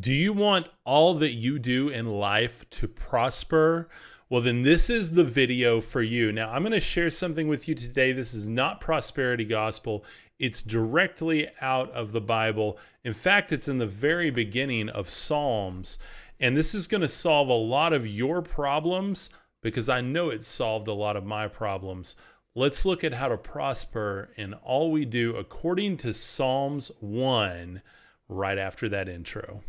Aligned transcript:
Do 0.00 0.10
you 0.10 0.32
want 0.32 0.68
all 0.86 1.12
that 1.16 1.32
you 1.32 1.58
do 1.58 1.90
in 1.90 2.06
life 2.06 2.64
to 2.70 2.88
prosper? 2.88 3.90
Well, 4.30 4.40
then 4.40 4.62
this 4.62 4.88
is 4.88 5.10
the 5.10 5.22
video 5.22 5.82
for 5.82 6.00
you. 6.00 6.32
Now, 6.32 6.50
I'm 6.50 6.62
going 6.62 6.72
to 6.72 6.80
share 6.80 7.10
something 7.10 7.46
with 7.46 7.68
you 7.68 7.74
today. 7.74 8.12
This 8.12 8.32
is 8.32 8.48
not 8.48 8.80
prosperity 8.80 9.44
gospel, 9.44 10.06
it's 10.38 10.62
directly 10.62 11.46
out 11.60 11.90
of 11.90 12.12
the 12.12 12.22
Bible. 12.22 12.78
In 13.04 13.12
fact, 13.12 13.52
it's 13.52 13.68
in 13.68 13.76
the 13.76 13.86
very 13.86 14.30
beginning 14.30 14.88
of 14.88 15.10
Psalms. 15.10 15.98
And 16.40 16.56
this 16.56 16.74
is 16.74 16.86
going 16.86 17.02
to 17.02 17.08
solve 17.08 17.50
a 17.50 17.52
lot 17.52 17.92
of 17.92 18.06
your 18.06 18.40
problems 18.40 19.28
because 19.62 19.90
I 19.90 20.00
know 20.00 20.30
it 20.30 20.42
solved 20.42 20.88
a 20.88 20.94
lot 20.94 21.18
of 21.18 21.26
my 21.26 21.48
problems. 21.48 22.16
Let's 22.54 22.86
look 22.86 23.04
at 23.04 23.12
how 23.12 23.28
to 23.28 23.36
prosper 23.36 24.30
in 24.36 24.54
all 24.54 24.90
we 24.90 25.04
do 25.04 25.36
according 25.36 25.98
to 25.98 26.14
Psalms 26.14 26.90
1 27.00 27.82
right 28.26 28.56
after 28.56 28.88
that 28.88 29.10
intro. 29.10 29.62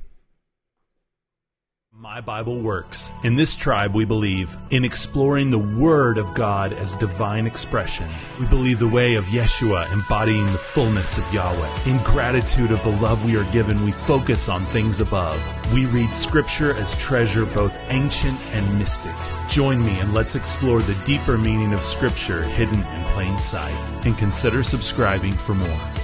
My 1.95 2.21
Bible 2.21 2.59
works. 2.59 3.11
In 3.23 3.35
this 3.35 3.55
tribe, 3.55 3.93
we 3.93 4.03
believe 4.03 4.57
in 4.71 4.83
exploring 4.83 5.51
the 5.51 5.59
Word 5.59 6.17
of 6.17 6.33
God 6.33 6.73
as 6.73 6.97
divine 6.97 7.45
expression. 7.45 8.09
We 8.39 8.47
believe 8.47 8.79
the 8.79 8.87
way 8.87 9.13
of 9.13 9.25
Yeshua 9.25 9.93
embodying 9.93 10.47
the 10.47 10.57
fullness 10.57 11.19
of 11.19 11.33
Yahweh. 11.33 11.81
In 11.85 12.01
gratitude 12.03 12.71
of 12.71 12.83
the 12.83 12.97
love 12.99 13.23
we 13.23 13.37
are 13.37 13.49
given, 13.51 13.85
we 13.85 13.91
focus 13.91 14.49
on 14.49 14.63
things 14.65 15.01
above. 15.01 15.39
We 15.71 15.85
read 15.85 16.09
Scripture 16.15 16.73
as 16.73 16.95
treasure, 16.95 17.45
both 17.45 17.79
ancient 17.91 18.43
and 18.47 18.79
mystic. 18.79 19.13
Join 19.47 19.85
me 19.85 19.99
and 19.99 20.15
let's 20.15 20.35
explore 20.35 20.81
the 20.81 20.99
deeper 21.05 21.37
meaning 21.37 21.73
of 21.73 21.83
Scripture 21.83 22.41
hidden 22.41 22.79
in 22.79 23.03
plain 23.13 23.37
sight. 23.37 23.75
And 24.03 24.17
consider 24.17 24.63
subscribing 24.63 25.35
for 25.35 25.53
more. 25.53 26.02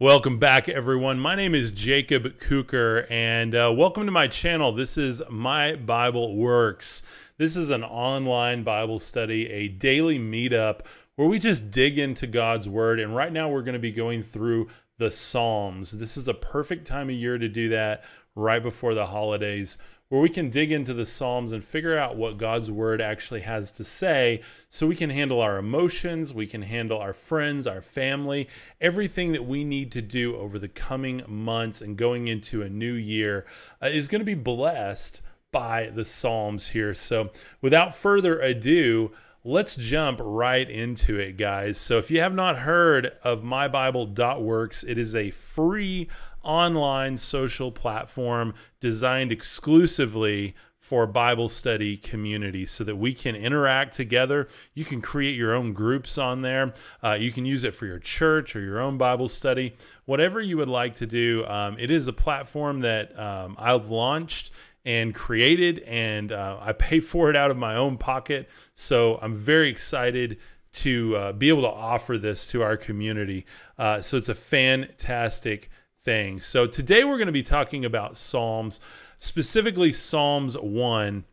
Welcome 0.00 0.38
back, 0.38 0.66
everyone. 0.66 1.20
My 1.20 1.34
name 1.34 1.54
is 1.54 1.72
Jacob 1.72 2.38
Cooker, 2.38 3.06
and 3.10 3.54
uh, 3.54 3.70
welcome 3.76 4.06
to 4.06 4.10
my 4.10 4.28
channel. 4.28 4.72
This 4.72 4.96
is 4.96 5.20
My 5.28 5.74
Bible 5.76 6.36
Works. 6.36 7.02
This 7.36 7.54
is 7.54 7.68
an 7.68 7.84
online 7.84 8.62
Bible 8.62 8.98
study, 8.98 9.50
a 9.50 9.68
daily 9.68 10.18
meetup 10.18 10.86
where 11.16 11.28
we 11.28 11.38
just 11.38 11.70
dig 11.70 11.98
into 11.98 12.26
God's 12.26 12.66
Word. 12.66 12.98
And 12.98 13.14
right 13.14 13.30
now, 13.30 13.50
we're 13.50 13.60
going 13.60 13.74
to 13.74 13.78
be 13.78 13.92
going 13.92 14.22
through 14.22 14.68
the 14.96 15.10
Psalms. 15.10 15.90
This 15.90 16.16
is 16.16 16.28
a 16.28 16.34
perfect 16.34 16.86
time 16.86 17.10
of 17.10 17.14
year 17.14 17.36
to 17.36 17.50
do 17.50 17.68
that 17.68 18.02
right 18.34 18.62
before 18.62 18.94
the 18.94 19.04
holidays 19.04 19.76
where 20.10 20.20
we 20.20 20.28
can 20.28 20.50
dig 20.50 20.72
into 20.72 20.92
the 20.92 21.06
Psalms 21.06 21.52
and 21.52 21.64
figure 21.64 21.96
out 21.96 22.16
what 22.16 22.36
God's 22.36 22.70
word 22.70 23.00
actually 23.00 23.42
has 23.42 23.70
to 23.72 23.84
say 23.84 24.42
so 24.68 24.86
we 24.86 24.96
can 24.96 25.08
handle 25.08 25.40
our 25.40 25.56
emotions, 25.56 26.34
we 26.34 26.48
can 26.48 26.62
handle 26.62 26.98
our 26.98 27.12
friends, 27.12 27.66
our 27.66 27.80
family, 27.80 28.48
everything 28.80 29.30
that 29.32 29.46
we 29.46 29.62
need 29.62 29.92
to 29.92 30.02
do 30.02 30.36
over 30.36 30.58
the 30.58 30.68
coming 30.68 31.22
months 31.28 31.80
and 31.80 31.96
going 31.96 32.26
into 32.26 32.60
a 32.60 32.68
new 32.68 32.92
year 32.92 33.46
uh, 33.80 33.86
is 33.86 34.08
going 34.08 34.20
to 34.20 34.24
be 34.26 34.34
blessed 34.34 35.22
by 35.52 35.90
the 35.90 36.04
Psalms 36.04 36.70
here. 36.70 36.92
So 36.92 37.30
without 37.60 37.94
further 37.94 38.40
ado, 38.40 39.12
let's 39.44 39.76
jump 39.76 40.20
right 40.22 40.68
into 40.68 41.18
it, 41.18 41.36
guys. 41.36 41.78
So, 41.78 41.98
if 41.98 42.10
you 42.10 42.20
have 42.20 42.34
not 42.34 42.58
heard 42.58 43.12
of 43.22 43.42
mybible.works, 43.42 44.84
it 44.84 44.98
is 44.98 45.14
a 45.14 45.30
free 45.30 46.08
online 46.42 47.16
social 47.16 47.70
platform 47.70 48.54
designed 48.80 49.32
exclusively 49.32 50.54
for 50.80 51.06
Bible 51.06 51.48
study 51.50 51.96
community 51.96 52.64
so 52.64 52.82
that 52.82 52.96
we 52.96 53.12
can 53.12 53.36
interact 53.36 53.94
together. 53.94 54.48
You 54.74 54.84
can 54.86 55.02
create 55.02 55.36
your 55.36 55.54
own 55.54 55.74
groups 55.74 56.16
on 56.16 56.40
there. 56.40 56.72
Uh, 57.04 57.12
you 57.12 57.30
can 57.30 57.44
use 57.44 57.64
it 57.64 57.74
for 57.74 57.84
your 57.84 57.98
church 57.98 58.56
or 58.56 58.60
your 58.60 58.80
own 58.80 58.96
Bible 58.96 59.28
study, 59.28 59.74
whatever 60.06 60.40
you 60.40 60.56
would 60.56 60.70
like 60.70 60.94
to 60.96 61.06
do. 61.06 61.44
Um, 61.46 61.76
it 61.78 61.90
is 61.90 62.08
a 62.08 62.12
platform 62.14 62.80
that 62.80 63.16
um, 63.18 63.56
I've 63.58 63.90
launched 63.90 64.52
and 64.84 65.14
created, 65.14 65.80
and 65.80 66.32
uh, 66.32 66.58
I 66.60 66.72
pay 66.72 67.00
for 67.00 67.30
it 67.30 67.36
out 67.36 67.50
of 67.50 67.56
my 67.56 67.76
own 67.76 67.98
pocket. 67.98 68.48
So 68.74 69.18
I'm 69.20 69.34
very 69.34 69.68
excited 69.68 70.38
to 70.72 71.16
uh, 71.16 71.32
be 71.32 71.48
able 71.48 71.62
to 71.62 71.70
offer 71.70 72.16
this 72.16 72.46
to 72.48 72.62
our 72.62 72.76
community. 72.76 73.46
Uh, 73.78 74.00
so 74.00 74.16
it's 74.16 74.28
a 74.28 74.34
fantastic 74.34 75.70
thing. 76.00 76.40
So 76.40 76.66
today 76.66 77.04
we're 77.04 77.18
going 77.18 77.26
to 77.26 77.32
be 77.32 77.42
talking 77.42 77.84
about 77.84 78.16
Psalms, 78.16 78.80
specifically 79.18 79.92
Psalms 79.92 80.56
1. 80.56 81.24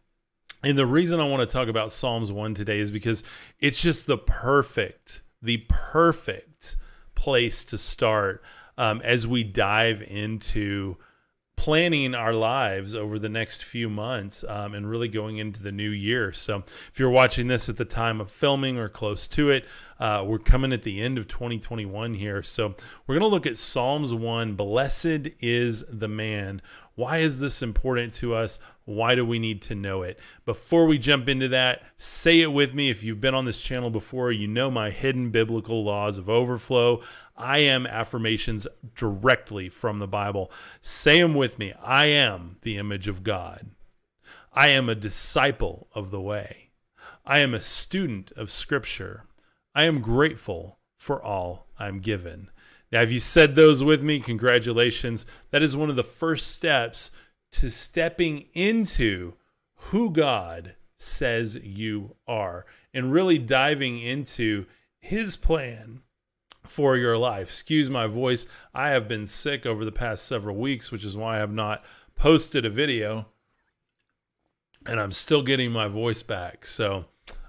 And 0.63 0.77
the 0.77 0.85
reason 0.85 1.19
I 1.19 1.27
want 1.27 1.47
to 1.47 1.53
talk 1.53 1.67
about 1.67 1.91
Psalms 1.91 2.31
1 2.31 2.55
today 2.55 2.79
is 2.79 2.91
because 2.91 3.23
it's 3.59 3.81
just 3.81 4.07
the 4.07 4.17
perfect, 4.17 5.21
the 5.41 5.65
perfect 5.69 6.75
place 7.15 7.63
to 7.65 7.77
start 7.77 8.43
um, 8.77 9.01
as 9.03 9.27
we 9.27 9.43
dive 9.43 10.01
into 10.01 10.97
planning 11.57 12.15
our 12.15 12.33
lives 12.33 12.95
over 12.95 13.19
the 13.19 13.27
next 13.27 13.65
few 13.65 13.89
months 13.89 14.45
um, 14.47 14.73
and 14.73 14.89
really 14.89 15.09
going 15.09 15.37
into 15.37 15.61
the 15.61 15.71
new 15.71 15.89
year. 15.89 16.31
So, 16.31 16.59
if 16.59 16.93
you're 16.97 17.09
watching 17.09 17.47
this 17.47 17.67
at 17.67 17.75
the 17.75 17.83
time 17.83 18.21
of 18.21 18.31
filming 18.31 18.77
or 18.77 18.87
close 18.87 19.27
to 19.29 19.49
it, 19.49 19.65
uh, 19.99 20.23
we're 20.25 20.39
coming 20.39 20.71
at 20.71 20.83
the 20.83 21.01
end 21.01 21.17
of 21.17 21.27
2021 21.27 22.13
here. 22.13 22.41
So, 22.43 22.75
we're 23.05 23.19
going 23.19 23.29
to 23.29 23.35
look 23.35 23.45
at 23.45 23.57
Psalms 23.57 24.13
1 24.13 24.53
Blessed 24.53 25.27
is 25.41 25.83
the 25.89 26.07
man. 26.07 26.61
Why 26.97 27.17
is 27.17 27.39
this 27.39 27.61
important 27.61 28.11
to 28.15 28.33
us? 28.33 28.57
Why 28.85 29.13
do 29.13 29.23
we 29.23 29.37
need 29.37 29.61
to 29.63 29.75
know 29.75 30.01
it? 30.01 30.19
Before 30.45 30.87
we 30.87 30.97
jump 30.97 31.29
into 31.29 31.47
that, 31.49 31.83
say 31.95 32.41
it 32.41 32.51
with 32.51 32.73
me. 32.73 32.89
If 32.89 33.03
you've 33.03 33.21
been 33.21 33.35
on 33.35 33.45
this 33.45 33.61
channel 33.61 33.91
before, 33.91 34.31
you 34.31 34.47
know 34.47 34.71
my 34.71 34.89
hidden 34.89 35.29
biblical 35.29 35.83
laws 35.83 36.17
of 36.17 36.27
overflow. 36.27 37.03
I 37.35 37.59
am 37.59 37.85
affirmations 37.85 38.65
directly 38.95 39.69
from 39.69 39.99
the 39.99 40.07
Bible. 40.07 40.51
Say 40.81 41.21
them 41.21 41.35
with 41.35 41.59
me. 41.59 41.71
I 41.73 42.07
am 42.07 42.57
the 42.63 42.77
image 42.77 43.07
of 43.07 43.23
God. 43.23 43.69
I 44.51 44.69
am 44.69 44.89
a 44.89 44.95
disciple 44.95 45.89
of 45.93 46.09
the 46.09 46.19
way. 46.19 46.71
I 47.23 47.39
am 47.39 47.53
a 47.53 47.61
student 47.61 48.31
of 48.31 48.49
Scripture. 48.49 49.25
I 49.75 49.83
am 49.83 50.01
grateful 50.01 50.79
for 50.97 51.21
all 51.21 51.67
I'm 51.77 51.99
given. 51.99 52.49
Now, 52.91 53.01
if 53.01 53.11
you 53.11 53.19
said 53.19 53.55
those 53.55 53.83
with 53.83 54.01
me, 54.03 54.19
congratulations. 54.19 55.25
That 55.51 55.61
is 55.61 55.75
one 55.75 55.89
of 55.89 55.95
the 55.95 56.03
first 56.03 56.55
steps 56.55 57.11
to 57.53 57.69
stepping 57.69 58.45
into 58.53 59.33
who 59.75 60.11
God 60.11 60.75
says 60.97 61.55
you 61.61 62.15
are 62.27 62.65
and 62.93 63.11
really 63.11 63.37
diving 63.37 63.99
into 63.99 64.65
his 64.99 65.37
plan 65.37 66.01
for 66.63 66.97
your 66.97 67.17
life. 67.17 67.47
Excuse 67.49 67.89
my 67.89 68.07
voice. 68.07 68.45
I 68.73 68.89
have 68.89 69.07
been 69.07 69.25
sick 69.25 69.65
over 69.65 69.85
the 69.85 69.91
past 69.91 70.25
several 70.25 70.55
weeks, 70.55 70.91
which 70.91 71.05
is 71.05 71.15
why 71.15 71.35
I 71.35 71.39
have 71.39 71.51
not 71.51 71.83
posted 72.15 72.65
a 72.65 72.69
video. 72.69 73.27
And 74.85 74.99
I'm 74.99 75.11
still 75.11 75.41
getting 75.41 75.71
my 75.71 75.87
voice 75.87 76.23
back. 76.23 76.65
So, 76.65 77.05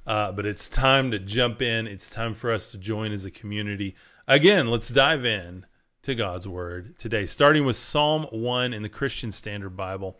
uh, 0.06 0.32
but 0.32 0.46
it's 0.46 0.68
time 0.68 1.10
to 1.10 1.18
jump 1.18 1.62
in. 1.62 1.86
It's 1.86 2.10
time 2.10 2.34
for 2.34 2.50
us 2.50 2.70
to 2.72 2.78
join 2.78 3.12
as 3.12 3.24
a 3.24 3.30
community. 3.30 3.94
Again, 4.30 4.66
let's 4.66 4.90
dive 4.90 5.24
in 5.24 5.64
to 6.02 6.14
God's 6.14 6.46
word 6.46 6.98
today, 6.98 7.24
starting 7.24 7.64
with 7.64 7.76
Psalm 7.76 8.26
1 8.30 8.74
in 8.74 8.82
the 8.82 8.90
Christian 8.90 9.32
Standard 9.32 9.74
Bible. 9.74 10.18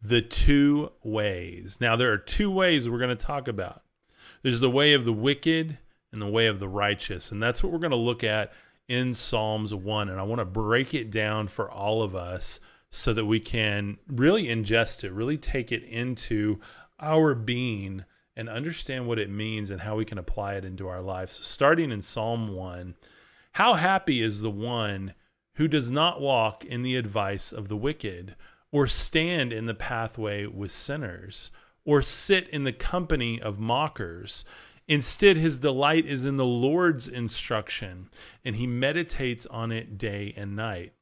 The 0.00 0.22
two 0.22 0.92
ways. 1.02 1.78
Now, 1.80 1.96
there 1.96 2.12
are 2.12 2.18
two 2.18 2.52
ways 2.52 2.88
we're 2.88 3.00
going 3.00 3.08
to 3.08 3.16
talk 3.16 3.48
about 3.48 3.82
there's 4.44 4.60
the 4.60 4.70
way 4.70 4.94
of 4.94 5.04
the 5.04 5.12
wicked 5.12 5.76
and 6.12 6.22
the 6.22 6.28
way 6.28 6.46
of 6.46 6.60
the 6.60 6.68
righteous. 6.68 7.32
And 7.32 7.42
that's 7.42 7.60
what 7.60 7.72
we're 7.72 7.80
going 7.80 7.90
to 7.90 7.96
look 7.96 8.22
at 8.22 8.52
in 8.86 9.12
Psalms 9.12 9.74
1. 9.74 10.08
And 10.08 10.20
I 10.20 10.22
want 10.22 10.38
to 10.38 10.44
break 10.44 10.94
it 10.94 11.10
down 11.10 11.48
for 11.48 11.68
all 11.68 12.04
of 12.04 12.14
us 12.14 12.60
so 12.90 13.12
that 13.12 13.26
we 13.26 13.40
can 13.40 13.98
really 14.06 14.44
ingest 14.44 15.02
it, 15.02 15.10
really 15.10 15.36
take 15.36 15.72
it 15.72 15.82
into 15.82 16.60
our 17.00 17.34
being 17.34 18.04
and 18.36 18.48
understand 18.48 19.08
what 19.08 19.18
it 19.18 19.30
means 19.30 19.72
and 19.72 19.80
how 19.80 19.96
we 19.96 20.04
can 20.04 20.16
apply 20.18 20.54
it 20.54 20.64
into 20.64 20.86
our 20.86 21.02
lives. 21.02 21.32
So 21.32 21.42
starting 21.42 21.90
in 21.90 22.02
Psalm 22.02 22.54
1, 22.54 22.94
how 23.52 23.74
happy 23.74 24.22
is 24.22 24.40
the 24.40 24.50
one 24.50 25.14
who 25.54 25.68
does 25.68 25.90
not 25.90 26.20
walk 26.20 26.64
in 26.64 26.82
the 26.82 26.96
advice 26.96 27.52
of 27.52 27.68
the 27.68 27.76
wicked, 27.76 28.36
or 28.70 28.86
stand 28.86 29.52
in 29.52 29.64
the 29.64 29.74
pathway 29.74 30.46
with 30.46 30.70
sinners, 30.70 31.50
or 31.84 32.02
sit 32.02 32.48
in 32.50 32.64
the 32.64 32.72
company 32.72 33.40
of 33.40 33.58
mockers. 33.58 34.44
Instead, 34.86 35.36
his 35.36 35.58
delight 35.58 36.06
is 36.06 36.24
in 36.24 36.36
the 36.36 36.44
Lord's 36.44 37.08
instruction, 37.08 38.08
and 38.44 38.56
he 38.56 38.66
meditates 38.66 39.46
on 39.46 39.72
it 39.72 39.98
day 39.98 40.32
and 40.36 40.54
night. 40.54 40.92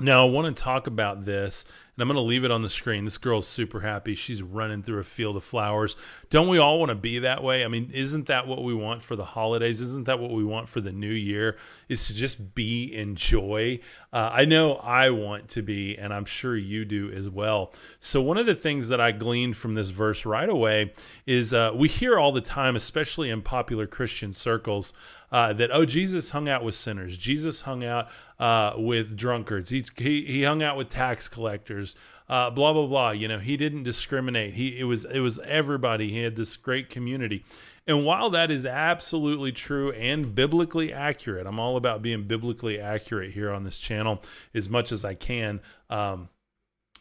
Now, 0.00 0.26
I 0.26 0.30
want 0.30 0.56
to 0.56 0.62
talk 0.62 0.86
about 0.86 1.24
this 1.24 1.64
And 1.94 2.02
I'm 2.02 2.08
going 2.08 2.16
to 2.16 2.26
leave 2.26 2.44
it 2.44 2.50
on 2.50 2.62
the 2.62 2.70
screen. 2.70 3.04
This 3.04 3.18
girl's 3.18 3.46
super 3.46 3.80
happy. 3.80 4.14
She's 4.14 4.42
running 4.42 4.82
through 4.82 5.00
a 5.00 5.04
field 5.04 5.36
of 5.36 5.44
flowers. 5.44 5.94
Don't 6.30 6.48
we 6.48 6.56
all 6.56 6.78
want 6.78 6.88
to 6.88 6.94
be 6.94 7.18
that 7.18 7.42
way? 7.42 7.66
I 7.66 7.68
mean, 7.68 7.90
isn't 7.92 8.28
that 8.28 8.46
what 8.46 8.62
we 8.62 8.72
want 8.72 9.02
for 9.02 9.14
the 9.14 9.26
holidays? 9.26 9.82
Isn't 9.82 10.06
that 10.06 10.18
what 10.18 10.30
we 10.30 10.42
want 10.42 10.70
for 10.70 10.80
the 10.80 10.90
new 10.90 11.12
year? 11.12 11.58
Is 11.90 12.06
to 12.06 12.14
just 12.14 12.54
be 12.54 12.84
in 12.84 13.14
joy. 13.14 13.80
Uh, 14.10 14.30
I 14.32 14.46
know 14.46 14.76
I 14.76 15.10
want 15.10 15.48
to 15.50 15.62
be, 15.62 15.98
and 15.98 16.14
I'm 16.14 16.24
sure 16.24 16.56
you 16.56 16.86
do 16.86 17.10
as 17.10 17.28
well. 17.28 17.74
So, 17.98 18.22
one 18.22 18.38
of 18.38 18.46
the 18.46 18.54
things 18.54 18.88
that 18.88 19.00
I 19.00 19.12
gleaned 19.12 19.58
from 19.58 19.74
this 19.74 19.90
verse 19.90 20.24
right 20.24 20.48
away 20.48 20.94
is 21.26 21.52
uh, 21.52 21.72
we 21.74 21.88
hear 21.88 22.18
all 22.18 22.32
the 22.32 22.40
time, 22.40 22.74
especially 22.74 23.28
in 23.28 23.42
popular 23.42 23.86
Christian 23.86 24.32
circles, 24.32 24.94
uh, 25.32 25.52
that 25.54 25.70
oh 25.72 25.86
Jesus 25.86 26.30
hung 26.30 26.46
out 26.46 26.62
with 26.62 26.74
sinners, 26.74 27.16
Jesus 27.16 27.62
hung 27.62 27.82
out 27.82 28.08
uh, 28.38 28.74
with 28.76 29.16
drunkards, 29.16 29.70
he, 29.70 29.82
he 29.96 30.24
he 30.26 30.42
hung 30.44 30.62
out 30.62 30.76
with 30.76 30.90
tax 30.90 31.26
collectors, 31.26 31.81
uh, 32.28 32.50
blah 32.50 32.72
blah 32.72 32.86
blah. 32.86 33.10
You 33.10 33.28
know 33.28 33.38
he 33.38 33.56
didn't 33.56 33.82
discriminate. 33.82 34.54
He 34.54 34.78
it 34.78 34.84
was 34.84 35.04
it 35.04 35.20
was 35.20 35.38
everybody. 35.40 36.10
He 36.10 36.22
had 36.22 36.36
this 36.36 36.56
great 36.56 36.88
community, 36.90 37.44
and 37.86 38.04
while 38.04 38.30
that 38.30 38.50
is 38.50 38.64
absolutely 38.64 39.52
true 39.52 39.92
and 39.92 40.34
biblically 40.34 40.92
accurate, 40.92 41.46
I'm 41.46 41.58
all 41.58 41.76
about 41.76 42.02
being 42.02 42.24
biblically 42.24 42.80
accurate 42.80 43.32
here 43.32 43.50
on 43.50 43.64
this 43.64 43.78
channel 43.78 44.22
as 44.54 44.68
much 44.68 44.92
as 44.92 45.04
I 45.04 45.14
can. 45.14 45.60
Um, 45.90 46.28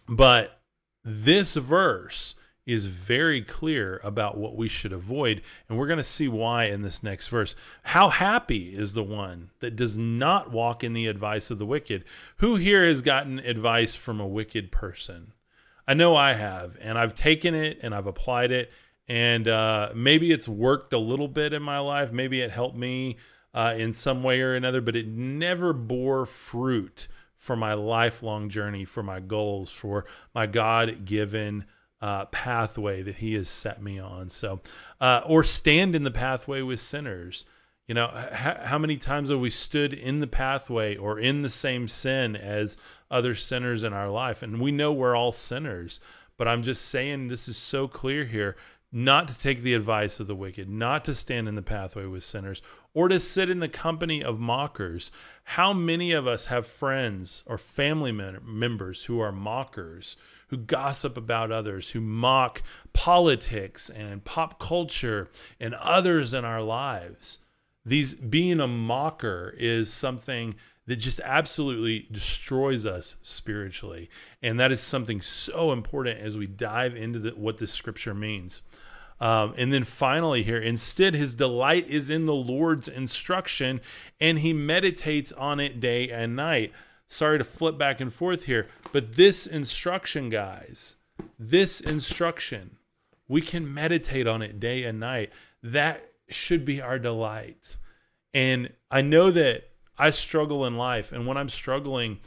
but 0.08 0.60
this 1.04 1.56
verse 1.56 2.36
is 2.66 2.86
very 2.86 3.42
clear 3.42 4.00
about 4.04 4.38
what 4.38 4.56
we 4.56 4.68
should 4.68 4.94
avoid. 4.94 5.42
And 5.68 5.78
we're 5.78 5.88
going 5.88 5.98
to 5.98 6.04
see 6.04 6.28
why 6.28 6.66
in 6.66 6.82
this 6.82 7.02
next 7.02 7.28
verse. 7.28 7.56
How 7.84 8.10
happy 8.10 8.76
is 8.76 8.94
the 8.94 9.04
one 9.04 9.50
that 9.60 9.76
does 9.76 9.98
not 9.98 10.52
walk 10.52 10.84
in 10.84 10.94
the 10.94 11.08
advice 11.08 11.50
of 11.50 11.60
the 11.60 11.66
wicked? 11.66 12.06
Who 12.38 12.56
here 12.56 12.86
has 12.86 13.02
gotten 13.02 13.40
advice 13.40 13.96
from 13.96 14.20
a 14.20 14.28
wicked 14.28 14.72
person? 14.72 15.34
I 15.88 15.96
know 15.96 16.16
I 16.16 16.34
have, 16.34 16.78
and 16.80 16.98
I've 16.98 17.16
taken 17.16 17.56
it 17.56 17.80
and 17.82 17.94
I've 17.94 18.08
applied 18.08 18.52
it. 18.52 18.72
And 19.08 19.48
uh, 19.48 19.90
maybe 19.96 20.32
it's 20.32 20.48
worked 20.48 20.94
a 20.94 20.98
little 21.00 21.28
bit 21.28 21.54
in 21.54 21.64
my 21.64 21.80
life. 21.80 22.12
Maybe 22.12 22.42
it 22.42 22.52
helped 22.52 22.78
me 22.78 23.18
uh, 23.54 23.74
in 23.78 23.92
some 23.94 24.24
way 24.24 24.42
or 24.42 24.56
another, 24.56 24.82
but 24.82 24.96
it 24.96 25.08
never 25.08 25.74
bore 25.74 26.26
fruit 26.26 27.08
for 27.38 27.56
my 27.56 27.74
lifelong 27.74 28.50
journey, 28.50 28.86
for 28.86 29.02
my 29.02 29.20
goals, 29.20 29.72
for 29.72 30.06
my 30.34 30.46
God 30.46 31.06
given 31.06 31.66
uh, 32.02 32.26
pathway 32.26 33.02
that 33.04 33.16
He 33.16 33.34
has 33.36 33.50
set 33.50 33.82
me 33.82 34.00
on. 34.00 34.30
So, 34.30 34.62
uh, 35.00 35.22
or 35.26 35.44
stand 35.44 35.96
in 35.96 36.04
the 36.04 36.12
pathway 36.12 36.62
with 36.62 36.80
sinners. 36.80 37.46
You 37.88 37.96
know, 37.96 38.10
h- 38.14 38.58
how 38.64 38.78
many 38.78 38.98
times 38.98 39.30
have 39.30 39.40
we 39.40 39.50
stood 39.50 39.94
in 39.94 40.20
the 40.20 40.28
pathway 40.28 40.96
or 40.96 41.20
in 41.20 41.42
the 41.42 41.50
same 41.50 41.88
sin 41.88 42.36
as 42.36 42.78
other 43.10 43.36
sinners 43.36 43.84
in 43.84 43.94
our 43.94 44.10
life? 44.10 44.42
And 44.42 44.62
we 44.62 44.72
know 44.72 44.94
we're 44.94 45.16
all 45.16 45.32
sinners, 45.32 46.00
but 46.38 46.48
I'm 46.48 46.64
just 46.64 46.88
saying 46.88 47.28
this 47.28 47.48
is 47.48 47.58
so 47.58 47.88
clear 47.88 48.26
here 48.26 48.56
not 48.92 49.28
to 49.30 49.40
take 49.40 49.62
the 49.62 49.74
advice 49.74 50.20
of 50.20 50.28
the 50.28 50.36
wicked, 50.36 50.68
not 50.70 51.06
to 51.06 51.14
stand 51.14 51.48
in 51.48 51.56
the 51.56 51.62
pathway 51.62 52.06
with 52.06 52.24
sinners, 52.24 52.62
or 52.94 53.08
to 53.08 53.20
sit 53.20 53.50
in 53.50 53.60
the 53.60 53.70
company 53.70 54.22
of 54.24 54.40
mockers. 54.40 55.12
How 55.44 55.72
many 55.72 56.12
of 56.12 56.28
us 56.28 56.48
have 56.48 56.68
friends 56.68 57.44
or 57.48 57.58
family 57.58 58.12
members 58.12 59.06
who 59.06 59.20
are 59.22 59.32
mockers, 59.32 60.18
who 60.52 60.58
gossip 60.58 61.18
about 61.18 61.52
others, 61.52 61.90
who 61.92 62.02
mock 62.02 62.62
politics 62.94 63.90
and 63.90 64.24
pop 64.24 64.60
culture 64.60 65.30
and 65.60 65.74
others 65.76 66.34
in 66.34 66.46
our 66.46 66.62
lives. 66.62 67.40
These 67.86 68.14
being 68.14 68.60
a 68.60 68.68
mocker 68.68 69.56
is 69.58 69.92
something 69.92 70.54
that 70.88 70.98
just 70.98 71.22
absolutely 71.24 72.08
destroys 72.12 72.86
us 72.86 73.16
spiritually. 73.22 74.10
And 74.44 74.60
that 74.60 74.74
is 74.74 74.82
something 74.82 75.22
so 75.22 75.72
important 75.72 76.20
as 76.20 76.36
we 76.36 76.48
dive 76.48 76.96
into 76.96 77.20
the, 77.20 77.32
what 77.32 77.58
this 77.58 77.72
scripture 77.72 78.14
means. 78.14 78.62
Um, 79.22 79.54
and 79.58 79.72
then 79.72 79.86
finally, 79.86 80.44
here, 80.44 80.58
instead, 80.58 81.14
his 81.14 81.34
delight 81.34 81.88
is 81.88 82.10
in 82.10 82.26
the 82.26 82.34
Lord's 82.34 82.90
instruction, 82.90 83.80
and 84.20 84.40
he 84.40 84.52
meditates 84.52 85.32
on 85.32 85.62
it 85.62 85.80
day 85.80 86.10
and 86.10 86.36
night 86.36 86.74
sorry 87.12 87.38
to 87.38 87.44
flip 87.44 87.78
back 87.78 88.00
and 88.00 88.14
forth 88.14 88.46
here, 88.46 88.68
but 88.94 89.14
this 89.14 89.46
instruction, 89.46 90.30
guys, 90.30 90.96
this 91.38 91.82
instruction, 91.82 92.78
we 93.28 93.42
can 93.42 93.72
meditate 93.72 94.28
on 94.28 94.42
it 94.42 94.60
day 94.60 94.84
and 94.84 95.00
night. 95.00 95.32
That 95.62 96.14
should 96.30 96.64
be 96.64 96.82
our 96.82 96.98
delight. 96.98 97.76
And 98.34 98.72
I 98.90 99.02
know 99.02 99.30
that 99.32 99.70
I 99.98 100.10
struggle 100.12 100.66
in 100.66 100.78
life, 100.78 101.12
and 101.12 101.28
when 101.28 101.38
I'm 101.38 101.50
struggling, 101.50 102.20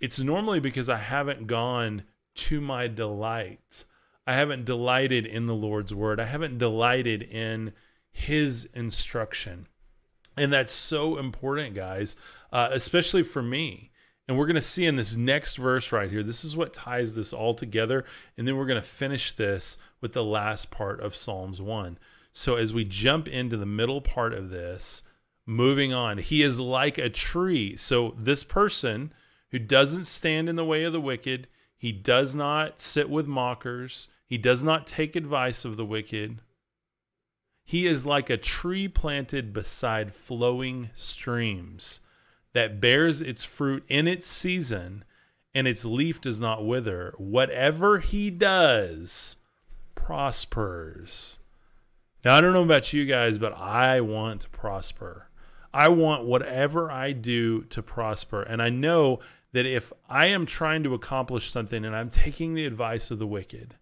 it's 0.00 0.18
normally 0.18 0.60
because 0.60 0.88
I 0.88 0.98
haven't 0.98 1.46
gone 1.46 2.02
to 2.34 2.60
my 2.60 2.88
delight. 2.88 3.84
I 4.26 4.34
haven't 4.34 4.64
delighted 4.64 5.24
in 5.24 5.46
the 5.46 5.54
Lord's 5.54 5.94
word. 5.94 6.18
I 6.18 6.24
haven't 6.24 6.58
delighted 6.58 7.22
in 7.22 7.72
his 8.10 8.68
instruction. 8.74 9.68
And 10.36 10.52
that's 10.52 10.72
so 10.72 11.16
important, 11.16 11.74
guys, 11.74 12.16
uh, 12.52 12.70
especially 12.72 13.22
for 13.22 13.42
me. 13.42 13.89
And 14.30 14.38
we're 14.38 14.46
going 14.46 14.54
to 14.54 14.60
see 14.60 14.86
in 14.86 14.94
this 14.94 15.16
next 15.16 15.56
verse 15.56 15.90
right 15.90 16.08
here, 16.08 16.22
this 16.22 16.44
is 16.44 16.56
what 16.56 16.72
ties 16.72 17.16
this 17.16 17.32
all 17.32 17.52
together. 17.52 18.04
And 18.38 18.46
then 18.46 18.56
we're 18.56 18.64
going 18.64 18.80
to 18.80 18.88
finish 18.88 19.32
this 19.32 19.76
with 20.00 20.12
the 20.12 20.22
last 20.22 20.70
part 20.70 21.00
of 21.00 21.16
Psalms 21.16 21.60
1. 21.60 21.98
So 22.30 22.54
as 22.54 22.72
we 22.72 22.84
jump 22.84 23.26
into 23.26 23.56
the 23.56 23.66
middle 23.66 24.00
part 24.00 24.32
of 24.32 24.50
this, 24.50 25.02
moving 25.46 25.92
on, 25.92 26.18
he 26.18 26.44
is 26.44 26.60
like 26.60 26.96
a 26.96 27.10
tree. 27.10 27.74
So 27.74 28.14
this 28.16 28.44
person 28.44 29.12
who 29.50 29.58
doesn't 29.58 30.04
stand 30.04 30.48
in 30.48 30.54
the 30.54 30.64
way 30.64 30.84
of 30.84 30.92
the 30.92 31.00
wicked, 31.00 31.48
he 31.76 31.90
does 31.90 32.32
not 32.32 32.78
sit 32.78 33.10
with 33.10 33.26
mockers, 33.26 34.06
he 34.24 34.38
does 34.38 34.62
not 34.62 34.86
take 34.86 35.16
advice 35.16 35.64
of 35.64 35.76
the 35.76 35.84
wicked. 35.84 36.40
He 37.64 37.88
is 37.88 38.06
like 38.06 38.30
a 38.30 38.36
tree 38.36 38.86
planted 38.86 39.52
beside 39.52 40.14
flowing 40.14 40.90
streams 40.94 42.00
that 42.52 42.80
bears 42.80 43.20
its 43.20 43.44
fruit 43.44 43.84
in 43.88 44.08
its 44.08 44.26
season 44.26 45.04
and 45.54 45.66
its 45.66 45.84
leaf 45.84 46.20
does 46.20 46.40
not 46.40 46.64
wither. 46.64 47.14
Whatever 47.18 47.98
he 47.98 48.30
does 48.30 49.36
prospers. 49.94 51.38
Now, 52.24 52.36
I 52.36 52.40
don't 52.40 52.52
know 52.52 52.62
about 52.62 52.92
you 52.92 53.06
guys, 53.06 53.38
but 53.38 53.56
I 53.56 54.00
want 54.00 54.42
to 54.42 54.50
prosper. 54.50 55.28
I 55.72 55.88
want 55.88 56.24
whatever 56.24 56.90
I 56.90 57.12
do 57.12 57.62
to 57.64 57.82
prosper. 57.82 58.42
And 58.42 58.60
I 58.60 58.68
know 58.70 59.20
that 59.52 59.66
if 59.66 59.92
I 60.08 60.26
am 60.26 60.46
trying 60.46 60.82
to 60.84 60.94
accomplish 60.94 61.50
something 61.50 61.84
and 61.84 61.94
I'm 61.94 62.10
taking 62.10 62.54
the 62.54 62.66
advice 62.66 63.10
of 63.10 63.18
the 63.18 63.26
wicked 63.26 63.76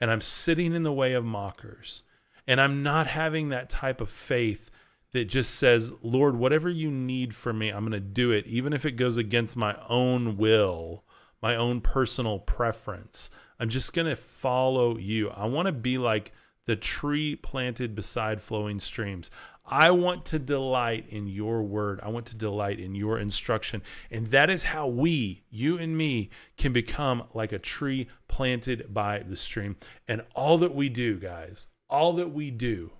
and 0.00 0.10
I'm 0.10 0.20
sitting 0.20 0.74
in 0.74 0.82
the 0.82 0.92
way 0.92 1.14
of 1.14 1.24
mockers 1.24 2.02
and 2.46 2.60
I'm 2.60 2.82
not 2.82 3.06
having 3.06 3.48
that 3.48 3.70
type 3.70 4.00
of 4.00 4.08
faith 4.08 4.70
that 5.12 5.26
just 5.26 5.56
says, 5.56 5.92
Lord, 6.02 6.36
whatever 6.36 6.68
you 6.68 6.90
need 6.90 7.34
from 7.34 7.58
me, 7.58 7.70
I'm 7.70 7.80
going 7.80 7.92
to 7.92 8.00
do 8.00 8.30
it, 8.30 8.46
even 8.46 8.72
if 8.72 8.84
it 8.84 8.92
goes 8.92 9.16
against 9.16 9.56
my 9.56 9.76
own 9.88 10.36
will, 10.36 11.04
my 11.42 11.56
own 11.56 11.80
personal 11.80 12.38
preference. 12.38 13.30
I'm 13.58 13.68
just 13.68 13.92
going 13.92 14.06
to 14.06 14.16
follow 14.16 14.96
you. 14.96 15.30
I 15.30 15.46
want 15.46 15.66
to 15.66 15.72
be 15.72 15.98
like 15.98 16.32
the 16.66 16.76
tree 16.76 17.34
planted 17.34 17.94
beside 17.94 18.40
flowing 18.40 18.78
streams. 18.78 19.30
I 19.66 19.90
want 19.90 20.24
to 20.26 20.38
delight 20.38 21.06
in 21.08 21.26
your 21.26 21.62
word. 21.62 22.00
I 22.02 22.08
want 22.08 22.26
to 22.26 22.36
delight 22.36 22.80
in 22.80 22.94
your 22.94 23.18
instruction. 23.18 23.82
And 24.10 24.28
that 24.28 24.50
is 24.50 24.64
how 24.64 24.88
we, 24.88 25.44
you 25.50 25.78
and 25.78 25.96
me, 25.96 26.30
can 26.56 26.72
become 26.72 27.24
like 27.34 27.52
a 27.52 27.58
tree 27.58 28.08
planted 28.28 28.92
by 28.92 29.20
the 29.20 29.36
stream. 29.36 29.76
And 30.08 30.22
all 30.34 30.58
that 30.58 30.74
we 30.74 30.88
do, 30.88 31.18
guys, 31.18 31.68
all 31.88 32.12
that 32.14 32.32
we 32.32 32.50
do 32.50 32.92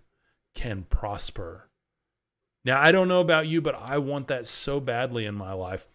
can 0.55 0.85
prosper 0.89 1.70
now, 2.65 2.81
I 2.81 2.93
don't 2.93 3.09
know 3.09 3.21
about 3.21 3.47
you, 3.47 3.61
but 3.61 3.75
I 3.75 3.99
want 3.99 4.29
that 4.29 4.47
so 4.47 4.81
badly 4.81 5.25
in 5.25 5.35
my 5.35 5.53
life. 5.53 5.87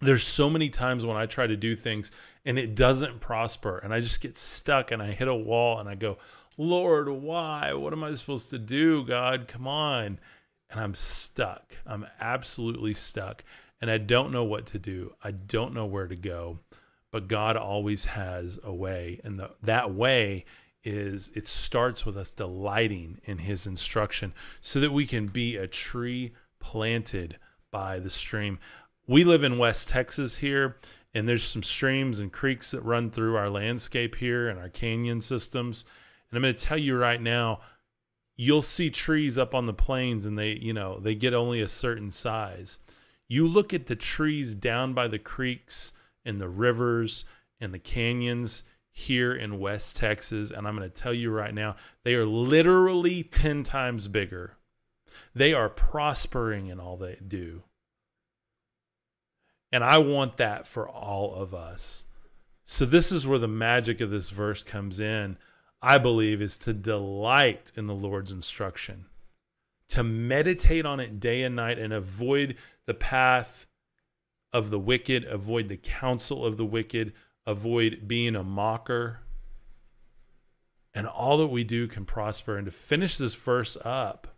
There's 0.00 0.24
so 0.24 0.50
many 0.50 0.68
times 0.68 1.06
when 1.06 1.16
I 1.16 1.24
try 1.24 1.46
to 1.46 1.56
do 1.56 1.74
things 1.74 2.12
and 2.44 2.58
it 2.58 2.74
doesn't 2.74 3.20
prosper 3.20 3.78
and 3.78 3.94
I 3.94 4.00
just 4.00 4.20
get 4.20 4.36
stuck 4.36 4.90
and 4.90 5.02
I 5.02 5.12
hit 5.12 5.26
a 5.26 5.34
wall 5.34 5.78
and 5.78 5.88
I 5.88 5.94
go, 5.94 6.18
Lord, 6.58 7.08
why? 7.08 7.72
What 7.72 7.94
am 7.94 8.04
I 8.04 8.12
supposed 8.12 8.50
to 8.50 8.58
do? 8.58 9.04
God, 9.04 9.48
come 9.48 9.66
on. 9.66 10.18
And 10.68 10.80
I'm 10.80 10.94
stuck. 10.94 11.78
I'm 11.86 12.06
absolutely 12.20 12.92
stuck. 12.92 13.42
And 13.80 13.90
I 13.90 13.98
don't 13.98 14.32
know 14.32 14.44
what 14.44 14.66
to 14.66 14.78
do. 14.78 15.14
I 15.22 15.30
don't 15.30 15.72
know 15.72 15.86
where 15.86 16.08
to 16.08 16.16
go. 16.16 16.58
But 17.10 17.28
God 17.28 17.56
always 17.56 18.04
has 18.06 18.58
a 18.62 18.74
way. 18.74 19.20
And 19.24 19.38
the, 19.38 19.50
that 19.62 19.94
way 19.94 20.44
is 20.86 21.32
it 21.34 21.48
starts 21.48 22.06
with 22.06 22.16
us 22.16 22.30
delighting 22.30 23.18
in 23.24 23.38
his 23.38 23.66
instruction 23.66 24.32
so 24.60 24.78
that 24.78 24.92
we 24.92 25.04
can 25.04 25.26
be 25.26 25.56
a 25.56 25.66
tree 25.66 26.32
planted 26.60 27.38
by 27.72 27.98
the 27.98 28.08
stream. 28.08 28.58
We 29.08 29.24
live 29.24 29.42
in 29.42 29.58
West 29.58 29.88
Texas 29.88 30.36
here, 30.36 30.76
and 31.12 31.28
there's 31.28 31.42
some 31.42 31.64
streams 31.64 32.20
and 32.20 32.32
creeks 32.32 32.70
that 32.70 32.82
run 32.82 33.10
through 33.10 33.36
our 33.36 33.50
landscape 33.50 34.14
here 34.14 34.48
and 34.48 34.60
our 34.60 34.68
canyon 34.68 35.20
systems. 35.20 35.84
And 36.30 36.36
I'm 36.36 36.42
going 36.42 36.54
to 36.54 36.64
tell 36.64 36.78
you 36.78 36.96
right 36.96 37.20
now, 37.20 37.60
you'll 38.36 38.62
see 38.62 38.90
trees 38.90 39.38
up 39.38 39.54
on 39.54 39.66
the 39.66 39.74
plains 39.74 40.24
and 40.24 40.38
they, 40.38 40.52
you 40.52 40.72
know, 40.72 41.00
they 41.00 41.14
get 41.14 41.34
only 41.34 41.60
a 41.60 41.68
certain 41.68 42.12
size. 42.12 42.78
You 43.26 43.48
look 43.48 43.74
at 43.74 43.86
the 43.86 43.96
trees 43.96 44.54
down 44.54 44.94
by 44.94 45.08
the 45.08 45.18
creeks 45.18 45.92
and 46.24 46.40
the 46.40 46.48
rivers 46.48 47.24
and 47.60 47.74
the 47.74 47.78
canyons 47.78 48.62
here 48.98 49.34
in 49.34 49.58
West 49.58 49.98
Texas. 49.98 50.50
And 50.50 50.66
I'm 50.66 50.74
going 50.74 50.90
to 50.90 51.00
tell 51.02 51.12
you 51.12 51.30
right 51.30 51.52
now, 51.52 51.76
they 52.02 52.14
are 52.14 52.24
literally 52.24 53.22
10 53.22 53.62
times 53.62 54.08
bigger. 54.08 54.56
They 55.34 55.52
are 55.52 55.68
prospering 55.68 56.68
in 56.68 56.80
all 56.80 56.96
they 56.96 57.18
do. 57.28 57.62
And 59.70 59.84
I 59.84 59.98
want 59.98 60.38
that 60.38 60.66
for 60.66 60.88
all 60.88 61.34
of 61.34 61.52
us. 61.52 62.06
So, 62.64 62.86
this 62.86 63.12
is 63.12 63.26
where 63.26 63.38
the 63.38 63.46
magic 63.46 64.00
of 64.00 64.10
this 64.10 64.30
verse 64.30 64.62
comes 64.62 64.98
in, 64.98 65.36
I 65.82 65.98
believe, 65.98 66.40
is 66.40 66.56
to 66.58 66.72
delight 66.72 67.72
in 67.76 67.86
the 67.86 67.94
Lord's 67.94 68.32
instruction, 68.32 69.04
to 69.90 70.02
meditate 70.02 70.86
on 70.86 71.00
it 71.00 71.20
day 71.20 71.42
and 71.42 71.54
night 71.54 71.78
and 71.78 71.92
avoid 71.92 72.56
the 72.86 72.94
path 72.94 73.66
of 74.54 74.70
the 74.70 74.78
wicked, 74.78 75.24
avoid 75.24 75.68
the 75.68 75.76
counsel 75.76 76.46
of 76.46 76.56
the 76.56 76.64
wicked, 76.64 77.12
avoid 77.46 78.06
being 78.06 78.34
a 78.34 78.42
mocker. 78.42 79.20
And 80.94 81.06
all 81.06 81.38
that 81.38 81.48
we 81.48 81.64
do 81.64 81.86
can 81.86 82.04
prosper. 82.04 82.56
And 82.56 82.66
to 82.66 82.72
finish 82.72 83.18
this 83.18 83.34
verse 83.34 83.76
up, 83.84 84.28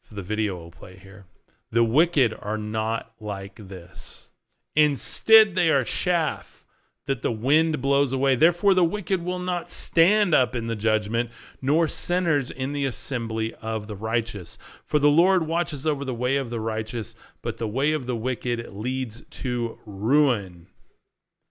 for 0.00 0.14
the 0.14 0.22
video 0.22 0.56
will 0.56 0.70
play 0.70 0.96
here. 0.96 1.26
The 1.70 1.84
wicked 1.84 2.34
are 2.40 2.56
not 2.56 3.12
like 3.20 3.56
this. 3.56 4.30
Instead, 4.74 5.54
they 5.54 5.70
are 5.70 5.84
chaff 5.84 6.64
that 7.06 7.22
the 7.22 7.32
wind 7.32 7.80
blows 7.80 8.12
away. 8.12 8.36
Therefore, 8.36 8.74
the 8.74 8.84
wicked 8.84 9.24
will 9.24 9.38
not 9.38 9.70
stand 9.70 10.34
up 10.34 10.54
in 10.54 10.66
the 10.66 10.76
judgment, 10.76 11.30
nor 11.60 11.88
sinners 11.88 12.50
in 12.50 12.72
the 12.72 12.84
assembly 12.84 13.54
of 13.54 13.86
the 13.86 13.96
righteous. 13.96 14.58
For 14.84 14.98
the 14.98 15.10
Lord 15.10 15.46
watches 15.46 15.86
over 15.86 16.04
the 16.04 16.14
way 16.14 16.36
of 16.36 16.50
the 16.50 16.60
righteous, 16.60 17.14
but 17.42 17.56
the 17.56 17.66
way 17.66 17.92
of 17.92 18.06
the 18.06 18.16
wicked 18.16 18.72
leads 18.72 19.22
to 19.22 19.78
ruin. 19.84 20.68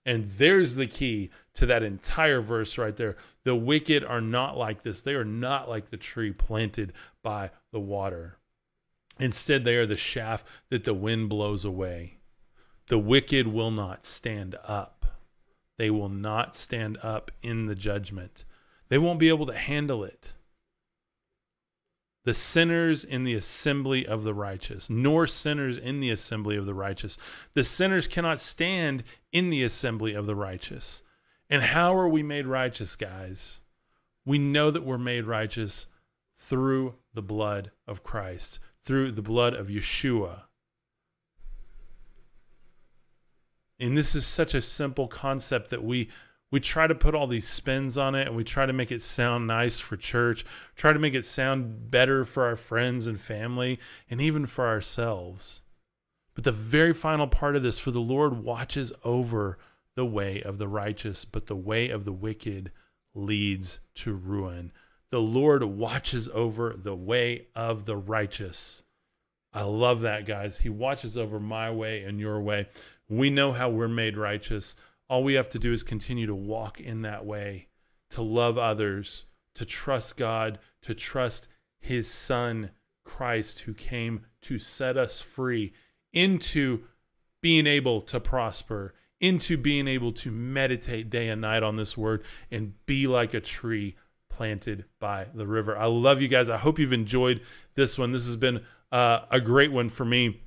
And 0.07 0.23
there's 0.23 0.75
the 0.75 0.87
key 0.87 1.31
to 1.55 1.65
that 1.65 1.83
entire 1.83 2.39
verse 2.39 2.77
right 2.77 2.95
there. 2.95 3.17
The 3.43 3.57
wicked 3.57 4.05
are 4.05 4.21
not 4.21 4.57
like 4.57 4.81
this. 4.81 5.01
They 5.01 5.15
are 5.15 5.25
not 5.25 5.67
like 5.67 5.89
the 5.89 5.97
tree 5.97 6.31
planted 6.31 6.93
by 7.21 7.51
the 7.73 7.81
water. 7.81 8.37
Instead, 9.19 9.65
they 9.65 9.75
are 9.75 9.85
the 9.85 9.97
shaft 9.97 10.47
that 10.69 10.85
the 10.85 10.93
wind 10.93 11.27
blows 11.27 11.65
away. 11.65 12.19
The 12.87 12.97
wicked 12.97 13.47
will 13.47 13.71
not 13.71 14.05
stand 14.05 14.55
up. 14.63 15.05
They 15.77 15.89
will 15.89 16.09
not 16.09 16.55
stand 16.55 16.97
up 17.03 17.29
in 17.41 17.65
the 17.65 17.75
judgment. 17.75 18.45
They 18.87 18.97
won't 18.97 19.19
be 19.19 19.27
able 19.27 19.47
to 19.47 19.57
handle 19.57 20.05
it. 20.05 20.33
The 22.27 22.33
sinners 22.33 23.05
in 23.05 23.23
the 23.23 23.35
assembly 23.35 24.05
of 24.05 24.25
the 24.25 24.33
righteous, 24.33 24.89
nor 24.89 25.27
sinners 25.27 25.77
in 25.77 26.01
the 26.01 26.09
assembly 26.09 26.57
of 26.57 26.65
the 26.65 26.73
righteous. 26.73 27.17
The 27.53 27.63
sinners 27.63 28.05
cannot 28.05 28.41
stand 28.41 29.03
in 29.31 29.49
the 29.49 29.63
assembly 29.63 30.13
of 30.13 30.25
the 30.25 30.35
righteous. 30.35 31.03
And 31.49 31.61
how 31.61 31.95
are 31.95 32.09
we 32.09 32.23
made 32.23 32.45
righteous, 32.45 32.97
guys? 32.97 33.61
We 34.25 34.39
know 34.39 34.71
that 34.71 34.83
we're 34.83 34.97
made 34.97 35.23
righteous 35.23 35.87
through 36.35 36.95
the 37.13 37.21
blood 37.21 37.71
of 37.87 38.03
Christ, 38.03 38.59
through 38.83 39.13
the 39.13 39.21
blood 39.21 39.53
of 39.53 39.67
Yeshua. 39.67 40.41
And 43.79 43.97
this 43.97 44.15
is 44.15 44.27
such 44.27 44.53
a 44.53 44.59
simple 44.59 45.07
concept 45.07 45.69
that 45.69 45.81
we 45.81 46.09
we 46.51 46.59
try 46.59 46.87
to 46.87 46.95
put 46.95 47.13
all 47.13 47.27
these 47.27 47.47
spins 47.47 47.97
on 47.97 48.15
it 48.15 48.27
and 48.27 48.35
we 48.35 48.43
try 48.43 48.65
to 48.65 48.73
make 48.73 48.91
it 48.91 49.01
sound 49.01 49.47
nice 49.47 49.79
for 49.79 49.97
church, 49.97 50.45
try 50.75 50.93
to 50.93 50.99
make 50.99 51.13
it 51.13 51.25
sound 51.25 51.91
better 51.91 52.23
for 52.23 52.45
our 52.45 52.55
friends 52.55 53.07
and 53.07 53.19
family 53.19 53.79
and 54.09 54.21
even 54.21 54.45
for 54.45 54.67
ourselves. 54.67 55.61
But 56.33 56.43
the 56.43 56.51
very 56.51 56.93
final 56.93 57.27
part 57.27 57.55
of 57.55 57.63
this 57.63 57.79
for 57.79 57.91
the 57.91 57.99
Lord 57.99 58.43
watches 58.43 58.93
over 59.03 59.57
the 59.95 60.05
way 60.05 60.41
of 60.41 60.57
the 60.57 60.67
righteous, 60.67 61.25
but 61.25 61.47
the 61.47 61.55
way 61.55 61.89
of 61.89 62.05
the 62.05 62.13
wicked 62.13 62.71
leads 63.15 63.79
to 63.95 64.13
ruin. 64.13 64.71
The 65.09 65.21
Lord 65.21 65.63
watches 65.63 66.29
over 66.29 66.75
the 66.77 66.95
way 66.95 67.47
of 67.55 67.85
the 67.85 67.97
righteous. 67.97 68.83
I 69.53 69.63
love 69.63 70.01
that, 70.01 70.25
guys. 70.25 70.59
He 70.59 70.69
watches 70.69 71.17
over 71.17 71.39
my 71.39 71.71
way 71.71 72.03
and 72.03 72.19
your 72.19 72.39
way. 72.39 72.67
We 73.09 73.29
know 73.29 73.53
how 73.53 73.69
we're 73.69 73.87
made 73.87 74.15
righteous. 74.17 74.75
All 75.09 75.23
we 75.23 75.35
have 75.35 75.49
to 75.51 75.59
do 75.59 75.71
is 75.71 75.83
continue 75.83 76.27
to 76.27 76.35
walk 76.35 76.79
in 76.79 77.01
that 77.03 77.25
way, 77.25 77.67
to 78.09 78.21
love 78.21 78.57
others, 78.57 79.25
to 79.55 79.65
trust 79.65 80.17
God, 80.17 80.59
to 80.81 80.93
trust 80.93 81.47
His 81.79 82.11
Son, 82.11 82.71
Christ, 83.03 83.61
who 83.61 83.73
came 83.73 84.25
to 84.41 84.59
set 84.59 84.97
us 84.97 85.21
free 85.21 85.73
into 86.13 86.83
being 87.41 87.67
able 87.67 88.01
to 88.01 88.19
prosper, 88.19 88.93
into 89.19 89.57
being 89.57 89.87
able 89.87 90.11
to 90.11 90.31
meditate 90.31 91.09
day 91.09 91.29
and 91.29 91.41
night 91.41 91.63
on 91.63 91.75
this 91.75 91.97
word 91.97 92.23
and 92.51 92.73
be 92.85 93.07
like 93.07 93.33
a 93.33 93.39
tree 93.39 93.95
planted 94.29 94.85
by 94.99 95.27
the 95.33 95.47
river. 95.47 95.77
I 95.77 95.85
love 95.85 96.21
you 96.21 96.27
guys. 96.27 96.49
I 96.49 96.57
hope 96.57 96.77
you've 96.77 96.93
enjoyed 96.93 97.41
this 97.75 97.97
one. 97.97 98.11
This 98.11 98.25
has 98.25 98.37
been 98.37 98.63
uh, 98.91 99.21
a 99.31 99.39
great 99.39 99.71
one 99.71 99.89
for 99.89 100.05
me 100.05 100.41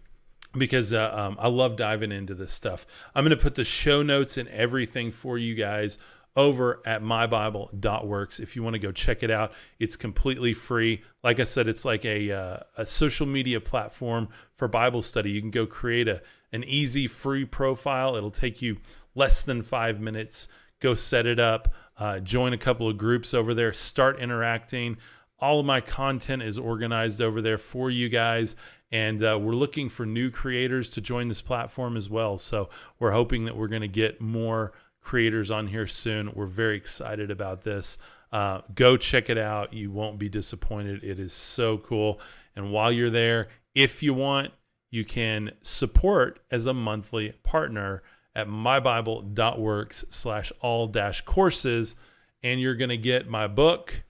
because 0.52 0.92
uh, 0.92 1.10
um, 1.14 1.36
I 1.40 1.48
love 1.48 1.76
diving 1.76 2.12
into 2.12 2.34
this 2.34 2.52
stuff. 2.52 2.86
I'm 3.14 3.24
going 3.24 3.36
to 3.36 3.42
put 3.42 3.54
the 3.54 3.64
show 3.64 4.02
notes 4.02 4.36
and 4.36 4.48
everything 4.48 5.10
for 5.10 5.38
you 5.38 5.54
guys 5.54 5.98
over 6.36 6.80
at 6.86 7.02
mybible.works 7.02 8.38
if 8.38 8.54
you 8.54 8.62
want 8.62 8.74
to 8.74 8.78
go 8.78 8.92
check 8.92 9.24
it 9.24 9.32
out 9.32 9.52
it's 9.80 9.96
completely 9.96 10.54
free. 10.54 11.02
Like 11.24 11.40
i 11.40 11.44
said 11.44 11.66
it's 11.66 11.84
like 11.84 12.04
a, 12.04 12.30
uh, 12.30 12.58
a 12.78 12.86
social 12.86 13.26
media 13.26 13.60
platform 13.60 14.28
for 14.56 14.68
bible 14.68 15.02
study. 15.02 15.32
You 15.32 15.40
can 15.40 15.50
go 15.50 15.66
create 15.66 16.06
a, 16.06 16.22
an 16.52 16.62
easy 16.64 17.08
free 17.08 17.44
profile. 17.44 18.14
It'll 18.14 18.30
take 18.30 18.62
you 18.62 18.78
less 19.16 19.42
than 19.42 19.62
five 19.62 20.00
minutes. 20.00 20.46
Go 20.78 20.94
set 20.94 21.26
it 21.26 21.40
up 21.40 21.74
uh, 22.00 22.18
join 22.18 22.54
a 22.54 22.58
couple 22.58 22.88
of 22.88 22.96
groups 22.96 23.34
over 23.34 23.52
there 23.52 23.72
start 23.72 24.18
interacting 24.18 24.96
all 25.40 25.60
of 25.60 25.66
my 25.66 25.80
content 25.80 26.42
is 26.42 26.58
organized 26.58 27.20
over 27.20 27.40
there 27.40 27.58
for 27.58 27.90
you 27.90 28.08
guys 28.08 28.56
and 28.92 29.22
uh, 29.22 29.38
we're 29.40 29.54
looking 29.54 29.88
for 29.88 30.04
new 30.04 30.30
creators 30.30 30.90
to 30.90 31.00
join 31.00 31.28
this 31.28 31.42
platform 31.42 31.96
as 31.96 32.10
well. 32.10 32.38
So 32.38 32.70
we're 32.98 33.12
hoping 33.12 33.44
that 33.44 33.56
we're 33.56 33.68
going 33.68 33.82
to 33.82 33.88
get 33.88 34.20
more 34.20 34.72
creators 35.00 35.50
on 35.50 35.68
here 35.68 35.86
soon. 35.86 36.32
We're 36.34 36.46
very 36.46 36.76
excited 36.76 37.30
about 37.30 37.62
this. 37.62 37.98
Uh, 38.32 38.62
go 38.74 38.96
check 38.96 39.30
it 39.30 39.38
out. 39.38 39.72
You 39.72 39.90
won't 39.90 40.18
be 40.18 40.28
disappointed. 40.28 41.04
It 41.04 41.18
is 41.18 41.32
so 41.32 41.78
cool. 41.78 42.20
And 42.56 42.72
while 42.72 42.90
you're 42.90 43.10
there, 43.10 43.48
if 43.74 44.02
you 44.02 44.12
want, 44.12 44.52
you 44.90 45.04
can 45.04 45.52
support 45.62 46.40
as 46.50 46.66
a 46.66 46.74
monthly 46.74 47.32
partner 47.44 48.02
at 48.34 48.48
mybible.works 48.48 50.04
slash 50.10 50.52
all 50.60 50.88
dash 50.88 51.20
courses. 51.22 51.94
And 52.42 52.60
you're 52.60 52.74
going 52.74 52.90
to 52.90 52.96
get 52.96 53.28
my 53.28 53.46
book 53.46 54.02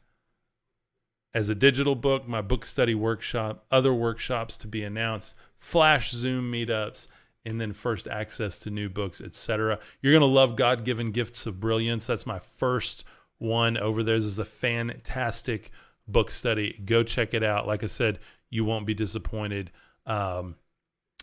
as 1.32 1.48
a 1.48 1.54
digital 1.54 1.94
book, 1.94 2.26
my 2.26 2.40
book 2.40 2.64
study 2.64 2.94
workshop, 2.94 3.64
other 3.70 3.94
workshops 3.94 4.56
to 4.58 4.66
be 4.66 4.82
announced, 4.82 5.36
flash 5.56 6.10
Zoom 6.10 6.50
meetups, 6.50 7.08
and 7.44 7.60
then 7.60 7.72
first 7.72 8.08
access 8.08 8.58
to 8.58 8.70
new 8.70 8.88
books, 8.88 9.20
etc. 9.20 9.78
You're 10.02 10.12
going 10.12 10.20
to 10.20 10.26
love 10.26 10.56
God 10.56 10.84
Given 10.84 11.12
Gifts 11.12 11.46
of 11.46 11.60
Brilliance. 11.60 12.06
That's 12.06 12.26
my 12.26 12.38
first 12.38 13.04
one 13.38 13.76
over 13.76 14.02
there. 14.02 14.16
This 14.16 14.24
is 14.24 14.38
a 14.38 14.44
fantastic 14.44 15.70
book 16.06 16.30
study. 16.30 16.80
Go 16.84 17.02
check 17.02 17.32
it 17.32 17.42
out. 17.42 17.66
Like 17.66 17.82
I 17.82 17.86
said, 17.86 18.18
you 18.50 18.64
won't 18.64 18.86
be 18.86 18.94
disappointed. 18.94 19.70
Um, 20.06 20.56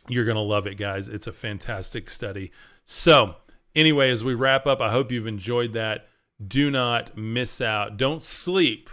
you're 0.08 0.26
going 0.26 0.36
to 0.36 0.42
love 0.42 0.66
it, 0.68 0.76
guys. 0.76 1.10
It's 1.10 1.28
a 1.28 1.34
fantastic 1.34 2.10
study. 2.10 2.52
So, 2.86 3.36
anyway, 3.76 4.10
as 4.10 4.24
we 4.24 4.34
wrap 4.34 4.66
up, 4.66 4.82
I 4.82 4.90
hope 4.90 5.12
you've 5.12 5.28
enjoyed 5.28 5.74
that. 5.74 6.08
Do 6.46 6.72
not 6.72 7.18
miss 7.18 7.62
out. 7.62 7.98
Don't 7.98 8.24
sleep 8.24 8.90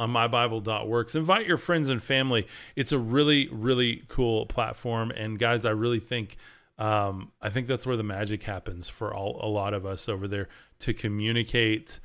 on 0.00 0.10
mybible.works. 0.10 1.14
Invite 1.14 1.46
your 1.46 1.58
friends 1.58 1.90
and 1.90 2.02
family. 2.02 2.46
It's 2.74 2.90
a 2.90 2.98
really, 2.98 3.48
really 3.52 4.02
cool 4.08 4.46
platform. 4.46 5.10
And 5.10 5.38
guys, 5.38 5.66
I 5.66 5.70
really 5.70 6.00
think 6.00 6.38
um, 6.78 7.32
I 7.42 7.50
think 7.50 7.66
that's 7.66 7.86
where 7.86 7.98
the 7.98 8.02
magic 8.02 8.42
happens 8.44 8.88
for 8.88 9.12
all 9.12 9.38
a 9.42 9.46
lot 9.46 9.74
of 9.74 9.84
us 9.84 10.08
over 10.08 10.26
there 10.26 10.48
to 10.78 10.94
communicate 10.94 12.00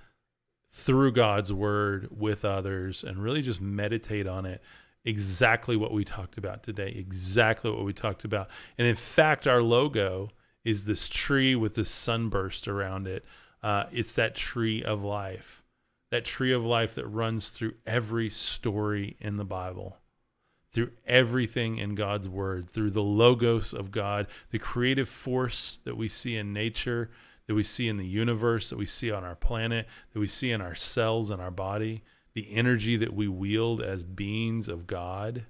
through 0.69 1.13
God's 1.13 1.53
word 1.53 2.09
with 2.11 2.43
others 2.43 3.01
and 3.01 3.17
really 3.17 3.41
just 3.41 3.61
meditate 3.61 4.27
on 4.27 4.45
it. 4.45 4.61
Exactly 5.05 5.77
what 5.77 5.93
we 5.93 6.03
talked 6.03 6.37
about 6.37 6.63
today. 6.63 6.93
Exactly 6.97 7.71
what 7.71 7.85
we 7.85 7.93
talked 7.93 8.25
about. 8.25 8.49
And 8.77 8.85
in 8.85 8.97
fact, 8.97 9.47
our 9.47 9.61
logo 9.61 10.27
is 10.65 10.85
this 10.85 11.07
tree 11.07 11.55
with 11.55 11.75
this 11.75 11.89
sunburst 11.89 12.67
around 12.67 13.07
it. 13.07 13.23
Uh, 13.63 13.85
it's 13.93 14.15
that 14.15 14.35
tree 14.35 14.83
of 14.83 15.01
life 15.01 15.63
that 16.15 16.23
tree 16.23 16.53
of 16.53 16.63
life 16.63 16.95
that 16.95 17.05
runs 17.05 17.49
through 17.49 17.73
every 17.85 18.29
story 18.29 19.17
in 19.19 19.35
the 19.35 19.43
Bible, 19.43 19.97
through 20.71 20.91
everything 21.05 21.77
in 21.77 21.93
God's 21.93 22.29
word, 22.29 22.69
through 22.69 22.91
the 22.91 23.03
logos 23.03 23.73
of 23.73 23.91
God, 23.91 24.27
the 24.49 24.57
creative 24.57 25.09
force 25.09 25.77
that 25.83 25.97
we 25.97 26.07
see 26.07 26.37
in 26.37 26.53
nature, 26.53 27.11
that 27.47 27.53
we 27.53 27.63
see 27.63 27.89
in 27.89 27.97
the 27.97 28.07
universe, 28.07 28.69
that 28.69 28.77
we 28.77 28.85
see 28.85 29.11
on 29.11 29.25
our 29.25 29.35
planet, 29.35 29.89
that 30.13 30.19
we 30.19 30.27
see 30.27 30.53
in 30.53 30.61
our 30.61 30.73
cells 30.73 31.29
and 31.29 31.41
our 31.41 31.51
body, 31.51 32.01
the 32.33 32.49
energy 32.49 32.95
that 32.95 33.13
we 33.13 33.27
wield 33.27 33.81
as 33.81 34.05
beings 34.05 34.69
of 34.69 34.87
God. 34.87 35.45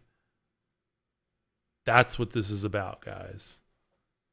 That's 1.85 2.17
what 2.17 2.31
this 2.31 2.49
is 2.49 2.63
about, 2.63 3.01
guys. 3.01 3.59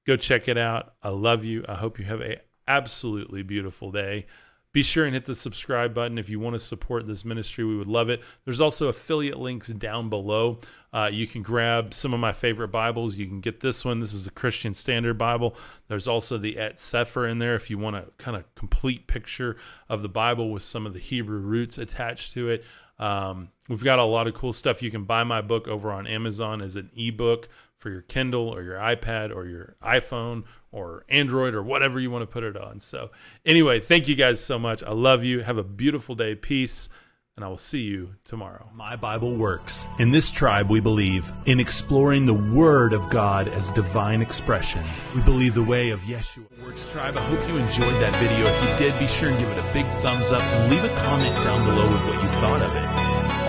Go 0.07 0.17
check 0.17 0.49
it 0.49 0.57
out. 0.57 0.95
I 1.03 1.11
love 1.11 1.45
you. 1.45 1.63
I 1.69 1.75
hope 1.75 1.99
you 1.99 2.07
have 2.07 2.23
a 2.23 2.41
absolutely 2.67 3.43
beautiful 3.43 3.93
day. 3.93 4.25
Be 4.73 4.83
sure 4.83 5.05
and 5.05 5.13
hit 5.13 5.27
the 5.27 5.35
subscribe 5.35 5.93
button 5.93 6.17
if 6.17 6.31
you 6.31 6.41
want 6.41 6.55
to 6.55 6.59
support 6.59 7.07
this 7.07 7.27
ministry. 7.27 7.63
We 7.63 7.77
would 7.77 7.89
love 7.89 8.09
it. 8.09 8.23
There's 8.47 8.61
also 8.61 8.89
affiliate 8.89 9.39
links 9.39 9.69
down 9.69 10.09
below. 10.09 10.61
Uh, 10.95 11.11
you 11.13 11.27
can 11.27 11.43
grab 11.43 11.93
some 11.93 12.15
of 12.15 12.21
my 12.21 12.33
favorite 12.33 12.69
Bibles. 12.69 13.17
You 13.19 13.27
can 13.27 13.41
get 13.41 13.61
this 13.61 13.85
one. 13.85 14.01
This 14.01 14.15
is 14.15 14.25
the 14.25 14.31
Christian 14.31 14.73
Standard 14.73 15.19
Bible. 15.19 15.57
There's 15.89 16.09
also 16.09 16.39
the 16.39 16.57
Eth 16.59 16.77
Cepher 16.77 17.31
in 17.31 17.39
there 17.39 17.55
if 17.55 17.69
you 17.69 17.77
want 17.77 17.97
a 17.97 18.07
kind 18.17 18.35
of 18.35 18.55
complete 18.55 19.07
picture 19.07 19.57
of 19.91 20.01
the 20.01 20.09
Bible 20.09 20.51
with 20.51 20.63
some 20.63 20.87
of 20.87 20.95
the 20.95 21.01
Hebrew 21.01 21.41
roots 21.41 21.77
attached 21.77 22.33
to 22.33 22.49
it. 22.49 22.65
Um, 22.99 23.49
we've 23.69 23.85
got 23.85 23.99
a 23.99 24.05
lot 24.05 24.27
of 24.27 24.33
cool 24.33 24.55
stuff. 24.55 24.83
You 24.83 24.91
can 24.91 25.05
buy 25.05 25.25
my 25.25 25.43
book 25.43 25.69
over 25.69 25.93
on 25.93 26.07
Amazon 26.07 26.63
as 26.63 26.77
an 26.77 26.91
ebook 26.97 27.49
for 27.83 27.91
your 27.91 28.03
Kindle 28.03 28.49
or 28.49 28.63
your 28.63 28.77
iPad 28.77 29.35
or 29.35 29.45
your 29.47 29.77
iPhone 29.83 30.45
or 30.71 31.05
Android 31.09 31.55
or 31.55 31.63
whatever 31.63 31.99
you 31.99 32.11
want 32.11 32.23
to 32.23 32.27
put 32.27 32.45
it 32.45 32.57
on. 32.57 32.79
So, 32.79 33.11
anyway, 33.45 33.81
thank 33.81 34.09
you 34.09 34.15
guys 34.15 34.43
so 34.43 34.59
much. 34.59 34.83
I 34.83 34.93
love 34.93 35.25
you. 35.25 35.41
Have 35.41 35.59
a 35.59 35.65
beautiful 35.65 36.15
day. 36.15 36.35
Peace. 36.37 36.89
And 37.35 37.45
I 37.47 37.49
will 37.49 37.57
see 37.57 37.81
you 37.81 38.15
tomorrow. 38.25 38.69
My 38.75 38.95
Bible 38.95 39.35
works. 39.35 39.87
In 39.99 40.11
this 40.11 40.31
tribe, 40.31 40.69
we 40.69 40.81
believe 40.81 41.33
in 41.47 41.61
exploring 41.61 42.27
the 42.27 42.35
Word 42.35 42.93
of 42.93 43.09
God 43.09 43.49
as 43.49 43.73
divine 43.73 44.21
expression. 44.21 44.85
We 45.15 45.23
believe 45.23 45.55
the 45.55 45.63
way 45.63 45.91
of 45.91 46.01
Yeshua. 46.01 46.45
Works 46.63 46.93
Tribe, 46.93 47.17
I 47.17 47.23
hope 47.23 47.49
you 47.49 47.57
enjoyed 47.57 47.95
that 48.03 48.15
video. 48.23 48.47
If 48.47 48.63
you 48.63 48.77
did, 48.77 48.99
be 48.99 49.09
sure 49.09 49.31
and 49.31 49.39
give 49.39 49.49
it 49.49 49.59
a 49.59 49.73
big 49.73 49.87
thumbs 50.03 50.31
up 50.31 50.43
and 50.43 50.71
leave 50.71 50.85
a 50.85 50.95
comment 50.95 51.35
down 51.43 51.65
below 51.65 51.91
with 51.91 52.05
what 52.05 52.23
you 52.23 52.29
thought 52.41 52.61
of 52.61 52.77
it. 52.77 53.02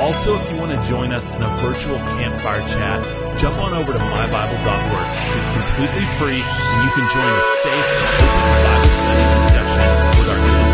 Also, 0.04 0.38
if 0.38 0.52
you 0.52 0.58
want 0.58 0.70
to 0.70 0.90
join 0.90 1.14
us 1.14 1.32
in 1.32 1.42
a 1.42 1.48
virtual 1.64 1.98
campfire 2.20 2.60
chat, 2.68 3.40
jump 3.40 3.58
on 3.58 3.72
over 3.72 3.94
to 3.94 3.98
mybible.works. 3.98 5.22
It's 5.40 5.50
completely 5.50 6.06
free, 6.20 6.44
and 6.44 6.84
you 6.84 6.92
can 6.92 7.08
join 7.16 7.24
a 7.24 7.44
safe 7.64 7.88
open 8.20 8.54
Bible 8.68 8.90
study 8.92 9.24
discussion 9.34 10.20
with 10.20 10.30
our 10.30 10.73